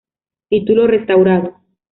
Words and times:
Título 0.49 0.87
Restaurado. 0.87 1.49